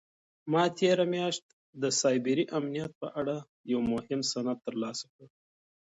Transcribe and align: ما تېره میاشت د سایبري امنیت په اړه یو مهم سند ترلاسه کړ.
ما 0.51 0.63
تېره 0.79 1.05
میاشت 1.13 1.45
د 1.81 1.83
سایبري 2.01 2.43
امنیت 2.57 2.91
په 3.01 3.07
اړه 3.19 3.35
یو 3.71 3.79
مهم 3.91 4.21
سند 4.31 4.57
ترلاسه 4.65 5.05
کړ. 5.13 5.25